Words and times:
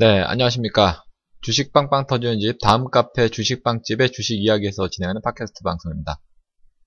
네, 0.00 0.22
안녕하십니까. 0.22 1.04
주식 1.42 1.74
빵빵 1.74 2.06
터지는 2.06 2.40
집, 2.40 2.56
다음 2.62 2.88
카페 2.88 3.28
주식 3.28 3.62
빵집의 3.62 4.12
주식 4.12 4.42
이야기에서 4.42 4.88
진행하는 4.88 5.20
팟캐스트 5.20 5.62
방송입니다. 5.62 6.18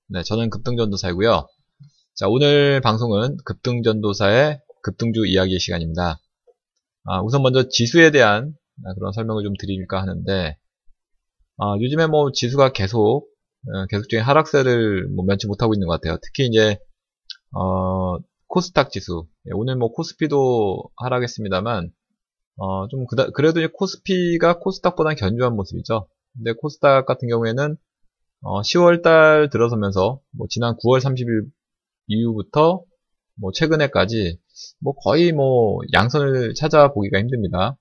네, 0.07 0.23
저는 0.23 0.49
급등전도사이고요. 0.49 1.47
자, 2.15 2.27
오늘 2.27 2.81
방송은 2.81 3.37
급등전도사의 3.45 4.61
급등주 4.81 5.27
이야기 5.27 5.59
시간입니다. 5.59 6.17
아, 7.03 7.21
우선 7.21 7.43
먼저 7.43 7.69
지수에 7.69 8.09
대한 8.09 8.55
그런 8.95 9.11
설명을 9.13 9.43
좀 9.43 9.53
드릴까 9.59 10.01
하는데, 10.01 10.57
아, 11.59 11.75
요즘에 11.79 12.07
뭐 12.07 12.31
지수가 12.31 12.71
계속, 12.71 13.27
어, 13.67 13.85
계속적인 13.91 14.25
하락세를 14.25 15.09
뭐 15.09 15.23
면치 15.23 15.45
못하고 15.45 15.75
있는 15.75 15.85
것 15.87 16.01
같아요. 16.01 16.17
특히 16.19 16.47
이제, 16.47 16.79
어, 17.51 18.17
코스닥 18.47 18.91
지수. 18.91 19.27
예, 19.45 19.51
오늘 19.53 19.75
뭐 19.75 19.91
코스피도 19.91 20.89
하락했습니다만, 20.97 21.91
어, 22.57 22.87
좀 22.87 23.05
그다, 23.07 23.29
그래도 23.31 23.59
이제 23.59 23.69
코스피가 23.73 24.59
코스닥보다는 24.59 25.15
견조한 25.15 25.55
모습이죠. 25.55 26.07
근데 26.33 26.53
코스닥 26.53 27.05
같은 27.05 27.27
경우에는 27.27 27.75
어, 28.41 28.61
10월 28.61 29.01
달 29.01 29.49
들어서면서 29.49 30.19
뭐 30.31 30.47
지난 30.49 30.75
9월 30.77 30.99
30일 30.99 31.49
이후부터 32.07 32.83
뭐 33.39 33.51
최근에까지 33.53 34.39
뭐 34.81 34.93
거의 34.93 35.31
뭐 35.31 35.79
양선을 35.93 36.53
찾아보기가 36.55 37.19
힘듭니다. 37.19 37.77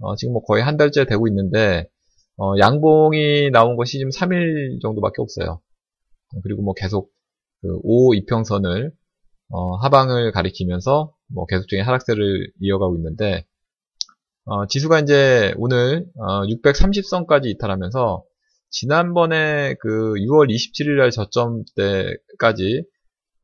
어, 0.00 0.16
지금 0.16 0.34
뭐 0.34 0.42
거의 0.42 0.62
한 0.62 0.76
달째 0.76 1.04
되고 1.04 1.26
있는데 1.28 1.88
어, 2.36 2.54
양봉이 2.58 3.50
나온 3.50 3.76
것이 3.76 3.98
지금 3.98 4.10
3일 4.10 4.80
정도밖에 4.82 5.22
없어요. 5.22 5.60
그리고 6.42 6.62
뭐 6.62 6.74
계속 6.74 7.10
그 7.60 7.78
5 7.84 8.14
이평선을 8.14 8.92
어, 9.50 9.76
하방을 9.76 10.32
가리키면서 10.32 11.14
뭐 11.28 11.46
계속적인 11.46 11.84
하락세를 11.84 12.52
이어가고 12.60 12.96
있는데 12.96 13.46
어, 14.44 14.66
지수가 14.66 15.00
이제 15.00 15.54
오늘 15.56 16.06
어, 16.16 16.42
630선까지 16.42 17.46
이탈하면서 17.46 18.24
지난번에 18.70 19.74
그 19.80 20.14
6월 20.14 20.50
27일 20.50 20.98
날 20.98 21.10
저점 21.10 21.62
때까지 21.76 22.84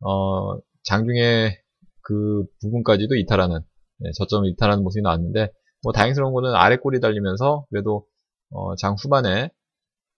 어, 0.00 0.58
장중에 0.84 1.58
그 2.02 2.44
부분까지도 2.60 3.14
이탈하는 3.16 3.60
네, 4.00 4.10
저점 4.16 4.46
이탈하는 4.46 4.82
모습이 4.82 5.02
나왔는데 5.02 5.50
뭐 5.82 5.92
다행스러운 5.92 6.32
거는 6.32 6.54
아래 6.54 6.76
꼬리 6.76 7.00
달리면서 7.00 7.66
그래도 7.70 8.06
어, 8.50 8.74
장 8.76 8.94
후반에 8.98 9.50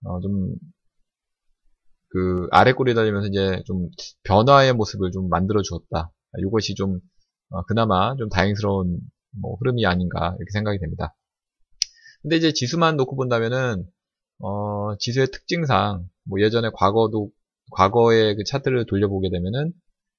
어, 0.04 0.20
좀 0.20 0.54
그 2.10 2.48
아래 2.50 2.72
꼬리 2.72 2.94
달리면서 2.94 3.28
이제 3.28 3.62
좀 3.66 3.88
변화의 4.24 4.72
모습을 4.74 5.10
좀 5.12 5.28
만들어 5.28 5.62
주었다. 5.62 6.12
이것이 6.38 6.74
좀 6.74 6.98
어, 7.50 7.62
그나마 7.64 8.14
좀 8.16 8.28
다행스러운 8.28 8.98
뭐 9.40 9.56
흐름이 9.56 9.86
아닌가 9.86 10.34
이렇게 10.38 10.50
생각이 10.52 10.78
됩니다. 10.78 11.14
근데 12.22 12.36
이제 12.36 12.52
지수만 12.52 12.96
놓고 12.96 13.16
본다면은 13.16 13.86
어, 14.40 14.96
지수의 14.98 15.28
특징상 15.32 16.08
뭐 16.24 16.40
예전에 16.40 16.70
과거도 16.74 17.30
과거의 17.72 18.36
그 18.36 18.44
차트를 18.44 18.86
돌려보게 18.86 19.30
되면은 19.30 19.72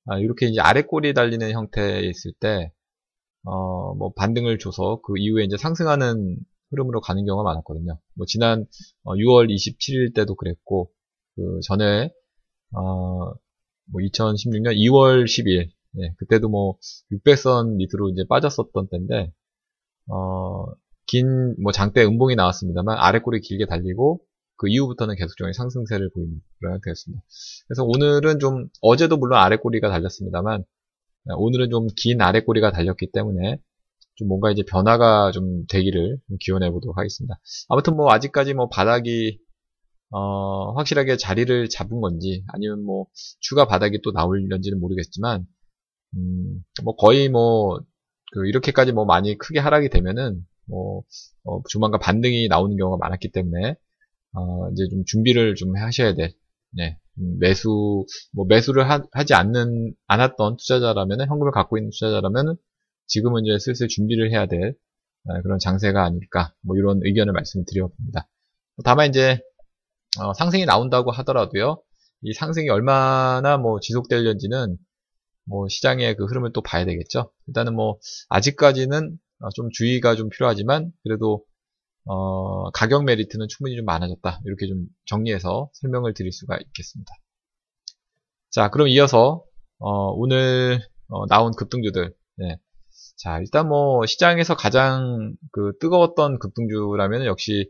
아, 0.06 0.18
이렇게 0.18 0.48
이제 0.48 0.62
아래 0.62 0.82
꼬리 0.82 1.14
달리는 1.14 1.52
형태에 1.52 2.02
있을 2.02 2.34
때 2.40 2.72
어, 3.44 3.94
뭐 3.96 4.14
반등을 4.14 4.60
줘서 4.60 5.02
그 5.04 5.14
이후에 5.18 5.44
이제 5.44 5.58
상승하는 5.58 6.38
흐름으로 6.72 7.02
가는 7.02 7.26
경우가 7.26 7.44
많았거든요. 7.44 8.00
뭐 8.16 8.26
지난 8.26 8.66
어, 9.04 9.14
6월 9.14 9.50
27일 9.50 10.16
때도 10.16 10.36
그랬고 10.36 10.92
그 11.36 11.60
전에 11.68 12.10
어, 12.72 13.34
뭐 13.92 14.02
2016년 14.02 14.76
2월 14.78 15.26
10일 15.26 15.70
네, 15.94 16.14
그때도 16.18 16.50
뭐 16.50 16.78
600선 17.12 17.76
밑으로 17.76 18.10
이제 18.10 18.24
빠졌었던 18.30 18.88
때인데 18.90 19.32
어, 20.10 20.66
긴 21.08 21.56
뭐 21.62 21.72
장대 21.72 22.04
음봉이 22.06 22.36
나왔습니다만 22.36 22.98
아래 23.00 23.20
꼬리 23.20 23.42
길게 23.42 23.66
달리고 23.68 24.22
그 24.58 24.70
이후부터는 24.70 25.16
계속적인 25.16 25.54
상승세를 25.54 26.10
보이는 26.14 26.42
그런 26.60 26.74
형태였습니다. 26.76 27.24
그래서 27.68 27.84
오늘은 27.86 28.40
좀 28.40 28.68
어제도 28.82 29.18
물론 29.18 29.40
아래 29.40 29.58
꼬리가 29.58 29.90
달렸습니다만 29.90 30.64
네, 31.26 31.34
오늘은 31.38 31.70
좀 31.70 31.88
긴 31.98 32.22
아래 32.22 32.42
꼬리가 32.42 32.72
달렸기 32.72 33.12
때문에 33.12 33.58
좀 34.16 34.28
뭔가 34.28 34.52
이제 34.52 34.64
변화가 34.70 35.32
좀 35.32 35.66
되기를 35.68 36.20
기원해 36.40 36.70
보도록 36.72 36.98
하겠습니다. 36.98 37.40
아무튼 37.70 37.96
뭐 37.96 38.12
아직까지 38.12 38.54
뭐 38.54 38.70
바닥이 38.70 39.40
어, 40.12 40.74
확실하게 40.74 41.18
자리를 41.18 41.70
잡은 41.70 42.02
건지 42.02 42.44
아니면 42.50 42.84
뭐 42.84 43.08
추가 43.40 43.66
바닥이 43.68 44.02
또 44.04 44.12
나올는지는 44.12 44.80
모르겠지만 44.80 45.46
음, 46.18 46.64
뭐 46.84 46.96
거의 46.96 47.30
뭐, 47.30 47.80
그 48.34 48.48
이렇게까지 48.48 48.92
뭐 48.92 49.06
많이 49.06 49.38
크게 49.38 49.60
하락이 49.60 49.90
되면은, 49.90 50.46
뭐, 50.66 51.04
어, 51.44 51.62
조만간 51.70 52.00
반등이 52.00 52.48
나오는 52.48 52.78
경우가 52.78 52.98
많았기 52.98 53.32
때문에, 53.32 53.76
어, 54.34 54.70
이제 54.72 54.88
좀 54.90 55.04
준비를 55.06 55.56
좀 55.56 55.76
하셔야 55.76 56.16
될, 56.16 56.34
네, 56.72 56.98
매수, 57.40 58.06
뭐 58.34 58.46
매수를 58.48 58.90
하, 58.90 59.02
지 59.26 59.34
않는, 59.34 59.94
않았던 60.08 60.58
투자자라면은, 60.58 61.28
현금을 61.28 61.52
갖고 61.52 61.78
있는 61.78 61.90
투자자라면은, 61.92 62.56
지금은 63.08 63.46
이제 63.46 63.60
슬슬 63.60 63.88
준비를 63.88 64.32
해야 64.32 64.46
될, 64.46 64.76
어, 65.28 65.42
그런 65.44 65.60
장세가 65.60 66.04
아닐까, 66.04 66.54
뭐 66.62 66.78
이런 66.78 67.00
의견을 67.04 67.34
말씀을 67.34 67.66
드려봅니다. 67.68 68.28
다만 68.84 69.10
이제, 69.10 69.40
어, 70.20 70.34
상승이 70.34 70.66
나온다고 70.66 71.12
하더라도요, 71.12 71.82
이 72.24 72.34
상승이 72.34 72.70
얼마나 72.70 73.58
뭐 73.58 73.80
지속될는지는 73.80 74.78
뭐 75.46 75.68
시장의 75.68 76.16
그 76.16 76.26
흐름을 76.26 76.54
또 76.54 76.62
봐야 76.62 76.86
되겠죠. 76.86 77.32
일단은 77.48 77.76
뭐 77.76 78.00
아직까지는 78.30 79.18
어, 79.42 79.50
좀 79.56 79.70
주의가 79.72 80.16
좀 80.16 80.30
필요하지만 80.30 80.92
그래도 81.04 81.44
어, 82.06 82.72
가격 82.72 83.04
메리트는 83.06 83.48
충분히 83.50 83.76
좀 83.76 83.86
많아졌다. 83.86 84.42
이렇게 84.46 84.68
좀 84.68 84.86
정리해서 85.06 85.70
설명을 85.74 86.14
드릴 86.14 86.32
수가 86.32 86.58
있겠습니다. 86.58 87.14
자, 88.50 88.70
그럼 88.70 88.88
이어서 88.90 89.44
어, 89.80 90.12
오늘 90.12 90.82
어, 91.08 91.26
나온 91.28 91.54
급등주들. 91.56 92.14
네. 92.38 92.58
자, 93.18 93.40
일단 93.40 93.68
뭐 93.68 94.06
시장에서 94.06 94.56
가장 94.56 95.36
그 95.52 95.74
뜨거웠던 95.80 96.40
급등주라면 96.40 97.26
역시 97.26 97.70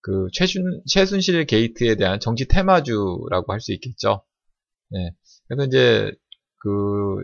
그 0.00 0.28
최순, 0.32 0.82
최순실 0.86 1.46
게이트에 1.46 1.96
대한 1.96 2.20
정치 2.20 2.46
테마주라고 2.46 3.52
할 3.52 3.60
수 3.60 3.72
있겠죠. 3.72 4.24
네. 4.90 5.10
그래서 5.48 5.66
이제 5.66 6.12
그 6.64 7.22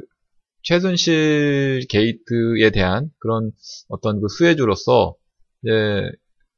최순실 0.62 1.86
게이트에 1.88 2.70
대한 2.70 3.10
그런 3.18 3.50
어떤 3.88 4.20
그 4.20 4.28
수혜주로서 4.28 5.16
이제 5.62 5.72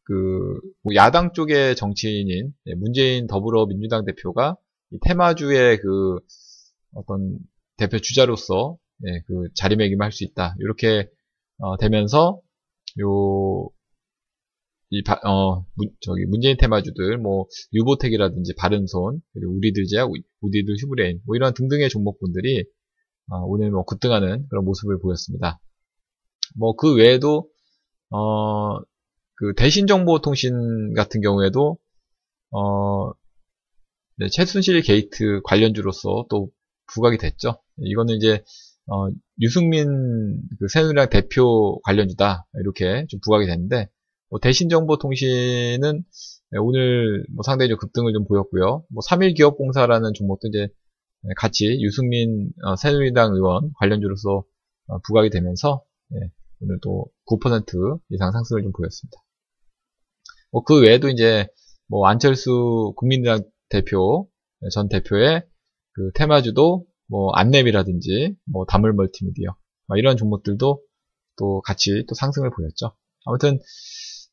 그뭐 0.03 0.95
야당 0.97 1.33
쪽의 1.33 1.77
정치인인 1.77 2.53
예, 2.67 2.75
문재인 2.75 3.29
더불어민주당 3.29 4.05
대표가 4.05 4.57
테마주의 5.07 5.79
그 5.79 6.19
어떤 6.95 7.39
대표 7.77 7.99
주자로서 7.99 8.77
예, 9.07 9.21
그 9.27 9.49
자리매김을 9.55 10.05
할수 10.05 10.25
있다. 10.25 10.57
이렇게 10.59 11.09
어, 11.59 11.77
되면서 11.77 12.41
요 13.01 13.69
이, 14.95 15.03
바, 15.03 15.15
어, 15.25 15.65
문, 15.75 15.89
저기, 16.03 16.27
문재인 16.27 16.59
테마주들, 16.59 17.17
뭐, 17.17 17.47
유보텍이라든지, 17.73 18.55
바른손, 18.57 19.23
그리고 19.33 19.57
우리들 19.57 19.87
제약, 19.87 20.11
우리들 20.43 20.75
휴브레인, 20.83 21.23
뭐, 21.25 21.35
이런 21.35 21.55
등등의 21.55 21.89
종목분들이, 21.89 22.65
어, 23.31 23.39
오늘 23.47 23.71
뭐, 23.71 23.87
급등하는 23.87 24.47
그런 24.51 24.67
모습을 24.67 24.99
보였습니다. 25.01 25.63
뭐, 26.59 26.77
그 26.77 26.95
외에도, 26.95 27.49
어, 28.11 28.79
그, 29.37 29.55
대신 29.57 29.87
정보통신 29.87 30.93
같은 30.93 31.23
경우에도, 31.23 31.79
어, 32.51 33.13
네, 34.19 34.29
최순실 34.29 34.83
게이트 34.83 35.41
관련주로서 35.45 36.27
또 36.29 36.51
부각이 36.93 37.17
됐죠. 37.17 37.63
이거는 37.79 38.17
이제, 38.17 38.45
어, 38.89 39.09
유승민 39.41 39.87
그 40.59 40.69
새누리당 40.69 41.09
대표 41.09 41.81
관련주다. 41.81 42.47
이렇게 42.61 43.07
좀 43.09 43.21
부각이 43.25 43.47
됐는데, 43.47 43.89
뭐 44.33 44.41
대신정보통신은 44.41 46.05
오늘 46.63 47.27
뭐 47.35 47.43
상당히 47.43 47.69
좀 47.69 47.77
급등을 47.77 48.15
좀 48.15 48.25
보였고요. 48.25 48.83
뭐 48.89 49.03
3일기업공사라는 49.07 50.15
종목도 50.15 50.49
이제 50.49 50.69
같이 51.37 51.67
유승민 51.83 52.51
어, 52.65 52.75
새누리당 52.75 53.35
의원 53.35 53.73
관련주로서 53.79 54.43
어, 54.87 54.99
부각이 55.07 55.29
되면서 55.29 55.85
예, 56.15 56.31
오늘 56.61 56.79
또 56.83 57.07
9% 57.27 58.01
이상 58.09 58.33
상승을 58.33 58.63
좀 58.63 58.73
보였습니다. 58.73 59.19
뭐 60.51 60.65
그 60.65 60.81
외에도 60.81 61.11
이제 61.11 61.47
뭐 61.89 62.07
안철수 62.07 62.95
국민당 62.97 63.43
대표 63.69 64.31
예, 64.65 64.69
전 64.71 64.89
대표의 64.89 65.43
그 65.93 66.11
테마주도 66.15 66.87
뭐 67.07 67.31
안랩이라든지 67.33 68.35
뭐 68.51 68.65
다물 68.65 68.95
멀티미디어 68.95 69.55
뭐 69.89 69.99
이런 69.99 70.17
종목들도 70.17 70.83
또 71.37 71.61
같이 71.61 72.07
또 72.09 72.15
상승을 72.15 72.51
보였죠. 72.51 72.97
아무튼 73.27 73.61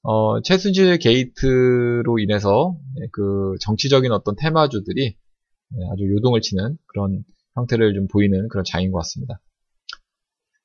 어, 0.03 0.41
최순실 0.41 0.97
게이트로 0.99 2.19
인해서 2.19 2.77
예, 3.01 3.07
그 3.11 3.55
정치적인 3.61 4.11
어떤 4.11 4.35
테마주들이 4.35 5.05
예, 5.07 5.77
아주 5.91 6.09
요동을 6.15 6.41
치는 6.41 6.77
그런 6.87 7.23
형태를 7.55 7.93
좀 7.93 8.07
보이는 8.07 8.47
그런 8.49 8.63
장인 8.65 8.91
것 8.91 8.99
같습니다. 8.99 9.41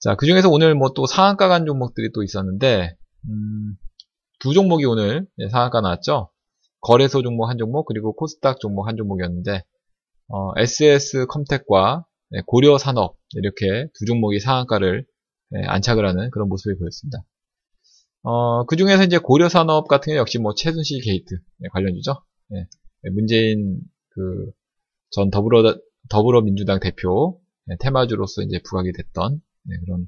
자, 0.00 0.14
그 0.16 0.26
중에서 0.26 0.50
오늘 0.50 0.74
뭐 0.74 0.90
또 0.94 1.06
상한가 1.06 1.48
간 1.48 1.66
종목들이 1.66 2.12
또 2.12 2.22
있었는데, 2.22 2.96
음, 3.28 3.76
두 4.38 4.52
종목이 4.52 4.84
오늘 4.84 5.26
예, 5.38 5.48
상한가 5.48 5.80
나왔죠. 5.80 6.30
거래소 6.80 7.22
종목 7.22 7.46
한 7.48 7.56
종목 7.58 7.86
그리고 7.86 8.14
코스닥 8.14 8.60
종목 8.60 8.86
한 8.86 8.96
종목이었는데 8.96 9.62
어, 10.28 10.52
SS 10.58 11.26
컴텍과 11.26 12.04
예, 12.34 12.42
고려 12.46 12.78
산업 12.78 13.16
이렇게 13.36 13.88
두 13.94 14.04
종목이 14.06 14.38
상한가를 14.40 15.06
예, 15.56 15.66
안착을 15.66 16.06
하는 16.06 16.30
그런 16.30 16.48
모습을 16.48 16.78
보였습니다. 16.78 17.18
어, 18.24 18.64
그 18.66 18.74
중에서 18.76 19.04
이제 19.04 19.18
고려산업 19.18 19.86
같은 19.86 20.10
경우 20.10 20.18
역시 20.18 20.38
뭐 20.38 20.54
최순실 20.54 21.00
게이트 21.02 21.36
관련주죠. 21.72 22.20
문재인 23.12 23.78
그 24.08 24.52
전 25.14 25.30
더불어 25.30 25.76
더불어민주당 26.10 26.80
대표 26.80 27.40
테마주로서 27.78 28.42
이제 28.42 28.60
부각이 28.68 28.92
됐던 28.92 29.40
그런 29.86 30.06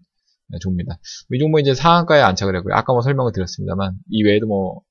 종입니다. 0.61 0.99
이 1.33 1.39
종목 1.39 1.61
이제 1.61 1.75
상한가에 1.75 2.21
안착을 2.21 2.57
했고요. 2.57 2.75
아까 2.75 2.93
뭐 2.93 3.03
설명을 3.03 3.33
드렸습니다만 3.33 3.95
이 4.11 4.25
외에도 4.25 4.47
뭐 4.49 4.83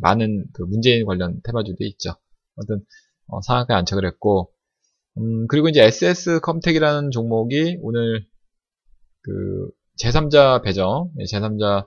많은 0.00 0.46
그 0.54 0.62
문재인 0.62 1.04
관련 1.04 1.40
테마주도 1.44 1.84
있죠. 1.84 2.14
아무튼 2.56 2.84
어, 3.26 3.42
상한가에 3.42 3.76
안착을 3.76 4.06
했고 4.06 4.50
음, 5.18 5.46
그리고 5.48 5.68
이제 5.68 5.82
SS 5.82 6.40
컴텍이라는 6.40 7.10
종목이 7.10 7.78
오늘 7.82 8.26
그 9.22 9.70
제3자 10.02 10.62
배정, 10.62 11.10
예, 11.18 11.24
제3자 11.24 11.86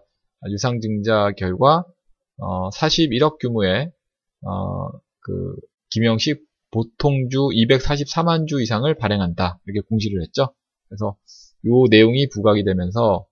유상증자 0.50 1.32
결과 1.38 1.86
어, 2.38 2.70
41억 2.70 3.38
규모의 3.40 3.92
어, 4.46 4.90
그 5.20 5.56
김영식 5.92 6.44
보통주 6.72 7.50
244만 7.54 8.48
주 8.48 8.62
이상을 8.62 8.92
발행한다 8.96 9.60
이렇게 9.66 9.86
공시를 9.88 10.22
했죠. 10.22 10.54
그래서 10.90 11.16
요 11.66 11.86
내용이 11.90 12.28
부각이 12.30 12.64
되면서 12.64 13.26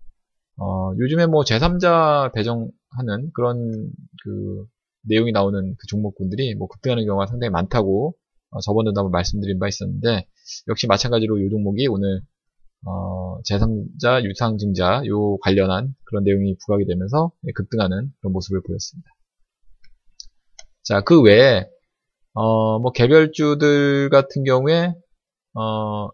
어, 0.57 0.93
요즘에 0.99 1.25
뭐 1.25 1.43
제3자 1.43 2.33
배정하는 2.33 3.31
그런 3.33 3.91
그 4.23 4.65
내용이 5.07 5.31
나오는 5.31 5.75
그 5.77 5.87
종목군들이 5.87 6.55
뭐 6.55 6.67
급등하는 6.67 7.05
경우가 7.05 7.25
상당히 7.25 7.49
많다고 7.49 8.15
어, 8.51 8.59
저번에도 8.59 8.99
한번 8.99 9.11
말씀드린 9.11 9.59
바 9.59 9.67
있었는데 9.67 10.27
역시 10.67 10.87
마찬가지로 10.87 11.39
이 11.39 11.49
종목이 11.49 11.87
오늘 11.87 12.21
어, 12.85 13.41
제3자 13.43 14.23
유상증자 14.23 15.03
요 15.05 15.37
관련한 15.37 15.93
그런 16.05 16.23
내용이 16.23 16.55
부각이 16.65 16.85
되면서 16.85 17.31
급등하는 17.55 18.11
그런 18.19 18.33
모습을 18.33 18.61
보였습니다. 18.63 19.09
자, 20.83 21.01
그 21.01 21.21
외에 21.21 21.67
어, 22.33 22.79
뭐 22.79 22.91
개별주들 22.91 24.09
같은 24.09 24.43
경우에 24.43 24.93
어, 25.53 26.09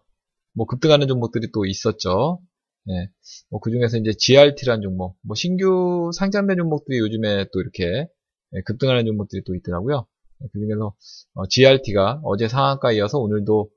뭐 0.54 0.66
급등하는 0.66 1.06
종목들이 1.06 1.50
또 1.52 1.64
있었죠. 1.64 2.40
네. 2.84 3.08
뭐그 3.50 3.70
중에서 3.70 3.98
이제 3.98 4.12
GRT라는 4.18 4.82
종목, 4.82 5.16
뭐 5.22 5.34
신규 5.34 6.10
상장된 6.14 6.56
종목들이 6.56 6.98
요즘에 6.98 7.46
또 7.52 7.60
이렇게 7.60 8.08
네, 8.50 8.62
급등하는 8.64 9.04
종목들이 9.04 9.42
또 9.46 9.54
있더라고요. 9.54 10.06
네, 10.40 10.48
그 10.52 10.58
중에서 10.58 10.94
어, 11.34 11.46
GRT가 11.48 12.20
어제 12.24 12.48
상한가 12.48 12.92
이어서 12.92 13.18
오늘도 13.18 13.70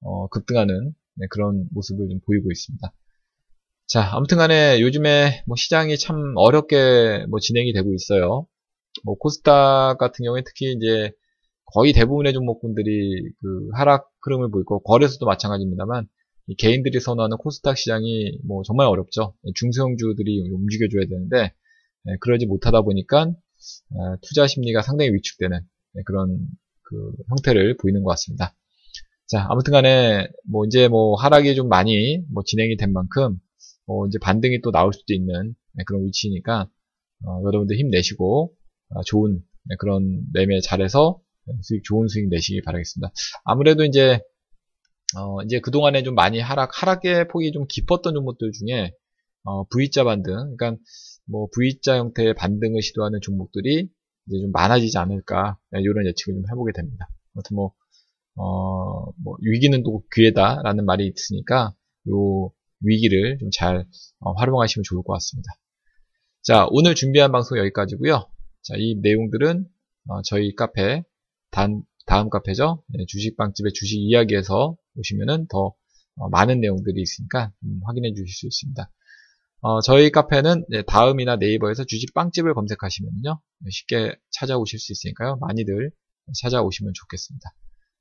어, 0.00 0.28
급등하는 0.28 0.94
네, 1.16 1.26
그런 1.30 1.66
모습을 1.72 2.08
좀 2.08 2.20
보이고 2.26 2.50
있습니다. 2.50 2.92
자, 3.86 4.10
아무튼 4.12 4.38
간에 4.38 4.80
요즘에 4.80 5.44
뭐 5.46 5.56
시장이 5.56 5.98
참 5.98 6.34
어렵게 6.36 7.26
뭐 7.28 7.38
진행이 7.38 7.72
되고 7.72 7.92
있어요. 7.94 8.46
뭐 9.04 9.16
코스닥 9.16 9.98
같은 9.98 10.24
경우에 10.24 10.42
특히 10.44 10.72
이제 10.72 11.12
거의 11.66 11.92
대부분의 11.92 12.32
종목군들이 12.32 13.30
그 13.40 13.68
하락 13.74 14.10
흐름을 14.22 14.50
보이고 14.50 14.80
거래소도 14.82 15.26
마찬가지입니다만 15.26 16.08
개인들이 16.58 17.00
선호하는 17.00 17.36
코스닥 17.38 17.76
시장이 17.78 18.38
뭐 18.46 18.62
정말 18.64 18.86
어렵죠. 18.86 19.34
중소형주들이 19.54 20.50
움직여줘야 20.52 21.06
되는데 21.08 21.52
예, 22.08 22.16
그러지 22.20 22.46
못하다 22.46 22.82
보니까 22.82 23.32
아, 23.96 24.16
투자 24.22 24.46
심리가 24.46 24.82
상당히 24.82 25.12
위축되는 25.14 25.58
예, 25.96 26.02
그런 26.04 26.38
그 26.82 27.12
형태를 27.28 27.76
보이는 27.78 28.02
것 28.02 28.10
같습니다. 28.10 28.54
자, 29.26 29.46
아무튼 29.48 29.72
간에 29.72 30.28
뭐 30.48 30.64
이제 30.66 30.88
뭐 30.88 31.16
하락이 31.16 31.54
좀 31.54 31.68
많이 31.68 32.18
뭐 32.32 32.42
진행이 32.44 32.76
된 32.76 32.92
만큼 32.92 33.38
뭐 33.86 34.06
이제 34.06 34.18
반등이 34.20 34.60
또 34.62 34.70
나올 34.70 34.92
수도 34.92 35.14
있는 35.14 35.54
예, 35.78 35.84
그런 35.86 36.04
위치니까 36.04 36.68
어, 37.26 37.42
여러분들 37.44 37.76
힘내시고 37.78 38.52
어, 38.90 39.02
좋은 39.04 39.40
그런 39.78 40.22
매매 40.32 40.60
잘해서 40.60 41.20
수익 41.62 41.84
좋은 41.84 42.08
수익 42.08 42.28
내시기 42.28 42.62
바라겠습니다. 42.62 43.12
아무래도 43.44 43.84
이제 43.84 44.20
어, 45.16 45.42
이제 45.44 45.60
그동안에 45.60 46.02
좀 46.02 46.14
많이 46.14 46.40
하락, 46.40 46.70
하락의 46.82 47.28
폭이 47.28 47.52
좀 47.52 47.66
깊었던 47.68 48.14
종목들 48.14 48.50
중에, 48.52 48.92
어, 49.44 49.64
V자 49.68 50.02
반등, 50.02 50.56
그러니까 50.56 50.76
뭐 51.26 51.48
V자 51.54 51.98
형태의 51.98 52.34
반등을 52.34 52.82
시도하는 52.82 53.20
종목들이 53.22 53.88
이제 54.26 54.40
좀 54.40 54.50
많아지지 54.52 54.98
않을까, 54.98 55.58
이런 55.72 56.06
예측을 56.06 56.34
좀 56.34 56.44
해보게 56.50 56.72
됩니다. 56.74 57.08
아무튼 57.34 57.54
뭐, 57.54 57.72
어, 58.36 59.12
뭐, 59.22 59.36
위기는 59.40 59.82
또 59.82 60.02
기회다라는 60.14 60.84
말이 60.84 61.06
있으니까, 61.06 61.74
요 62.08 62.50
위기를 62.80 63.38
좀잘 63.38 63.86
어, 64.20 64.32
활용하시면 64.32 64.84
좋을 64.84 65.02
것 65.02 65.12
같습니다. 65.14 65.48
자, 66.42 66.66
오늘 66.70 66.94
준비한 66.94 67.32
방송 67.32 67.58
여기까지고요 67.58 68.28
자, 68.62 68.74
이 68.76 68.96
내용들은 69.00 69.66
어, 70.08 70.22
저희 70.22 70.54
카페 70.54 71.02
단, 71.50 71.82
다음 72.06 72.28
카페죠. 72.28 72.82
네, 72.88 73.04
주식빵집의 73.06 73.72
주식 73.72 73.98
이야기에서 73.98 74.76
보시면은 74.94 75.46
더 75.48 75.74
어, 76.16 76.28
많은 76.28 76.60
내용들이 76.60 77.00
있으니까 77.00 77.52
음, 77.64 77.80
확인해 77.86 78.12
주실 78.12 78.28
수 78.28 78.46
있습니다. 78.46 78.90
어, 79.60 79.80
저희 79.80 80.10
카페는 80.10 80.66
네, 80.68 80.82
다음이나 80.82 81.36
네이버에서 81.36 81.84
주식빵집을 81.84 82.52
검색하시면요. 82.52 83.40
네, 83.60 83.70
쉽게 83.70 84.14
찾아오실 84.30 84.78
수 84.78 84.92
있으니까요. 84.92 85.36
많이들 85.40 85.90
찾아오시면 86.42 86.92
좋겠습니다. 86.94 87.50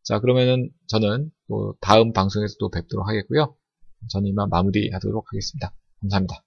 자, 0.03 0.19
그러면은 0.19 0.69
저는 0.87 1.31
또 1.47 1.75
다음 1.79 2.13
방송에서 2.13 2.55
또 2.59 2.69
뵙도록 2.69 3.07
하겠고요. 3.07 3.55
저는 4.09 4.27
이만 4.27 4.49
마무리하도록 4.49 5.25
하겠습니다. 5.31 5.73
감사합니다. 6.01 6.43